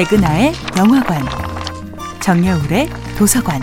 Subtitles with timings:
[0.00, 1.22] 백은하의 영화관,
[2.20, 3.60] 정여울의 도서관.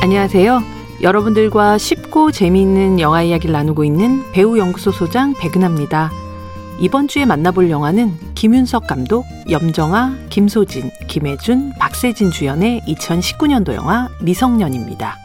[0.00, 0.62] 안녕하세요.
[1.02, 6.10] 여러분들과 쉽고 재미있는 영화 이야기를 나누고 있는 배우 연구소 소장 백은하입니다.
[6.78, 15.18] 이번 주에 만나볼 영화는 김윤석 감독, 염정아, 김소진, 김혜준, 박세진 주연의 2019년도 영화 미성년입니다.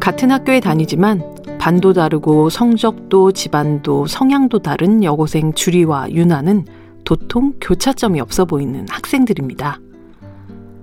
[0.00, 1.22] 같은 학교에 다니지만
[1.58, 6.64] 반도 다르고 성적도 집안도 성향도 다른 여고생 주리와 유나는
[7.04, 9.78] 도통 교차점이 없어 보이는 학생들입니다.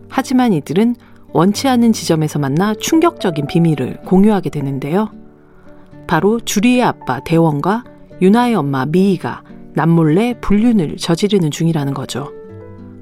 [0.07, 0.95] 하지만 이들은
[1.33, 5.09] 원치 않은 지점에서 만나 충격적인 비밀을 공유하게 되는데요.
[6.05, 7.83] 바로 주리의 아빠 대원과
[8.21, 12.31] 유나의 엄마 미희가 남몰래 불륜을 저지르는 중이라는 거죠.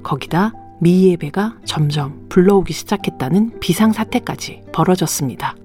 [0.01, 5.55] 거기다 미희의 배가 점점 불러오기 시작했다는 비상사태까지 벌어졌습니다.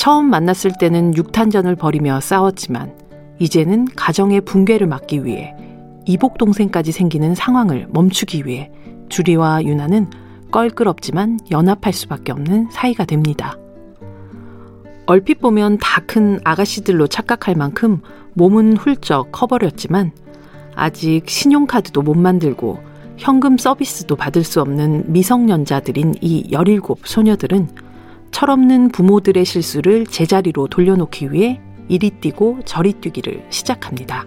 [0.00, 2.94] 처음 만났을 때는 육탄전을 벌이며 싸웠지만
[3.38, 5.54] 이제는 가정의 붕괴를 막기 위해
[6.06, 8.70] 이복 동생까지 생기는 상황을 멈추기 위해
[9.10, 10.08] 주리와 유나는
[10.50, 13.58] 껄끄럽지만 연합할 수밖에 없는 사이가 됩니다.
[15.04, 18.00] 얼핏 보면 다 큰 아가씨들로 착각할 만큼
[18.32, 20.12] 몸은 훌쩍 커버렸지만
[20.76, 22.78] 아직 신용카드도 못 만들고
[23.18, 27.68] 현금 서비스도 받을 수 없는 미성년자들인 이 17 소녀들은
[28.30, 34.26] 철없는 부모들의 실수를 제자리로 돌려놓기 위해 이리 뛰고 저리 뛰기를 시작합니다.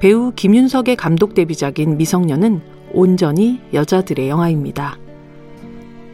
[0.00, 2.60] 배우 김윤석의 감독 데뷔작인 미성년은
[2.92, 4.98] 온전히 여자들의 영화입니다.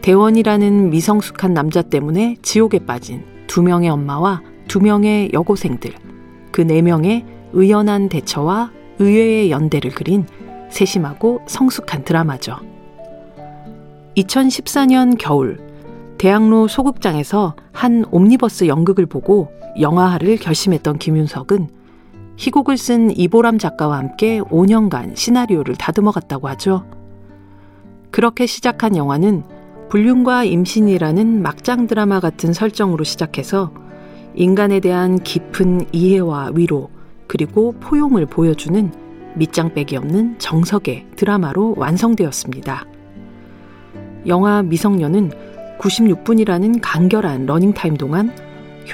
[0.02, 5.92] 대원이라는 미성숙한 남자 때문에 지옥에 빠진 두 명의 엄마와 두 명의 여고생들,
[6.50, 10.26] 그 네 명의 의연한 대처와 의외의 연대를 그린
[10.70, 12.56] 세심하고 성숙한 드라마죠.
[14.16, 15.58] 2014년 겨울,
[16.22, 19.48] 대학로 소극장에서 한 옴니버스 연극을 보고
[19.80, 21.68] 영화화를 결심했던 김윤석은
[22.36, 26.84] 희곡을 쓴 이보람 작가와 함께 5년간 시나리오를 다듬어 갔다고 하죠.
[28.12, 29.42] 그렇게 시작한 영화는
[29.88, 33.72] 불륜과 임신이라는 막장 드라마 같은 설정으로 시작해서
[34.36, 36.88] 인간에 대한 깊은 이해와 위로
[37.26, 38.92] 그리고 포용을 보여주는
[39.34, 42.86] 밑장 빼기 없는 정석의 드라마로 완성되었습니다.
[44.28, 45.51] 영화 미성년은
[45.82, 48.32] 96분이라는 간결한 러닝타임 동안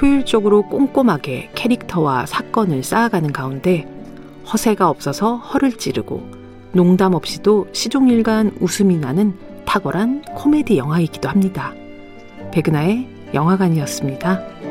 [0.00, 3.86] 효율적으로 꼼꼼하게 캐릭터와 사건을 쌓아가는 가운데
[4.50, 6.26] 허세가 없어서 허를 찌르고
[6.72, 9.34] 농담 없이도 시종일관 웃음이 나는
[9.64, 11.72] 탁월한 코미디 영화이기도 합니다.
[12.52, 14.67] 백은하의 영화관이었습니다.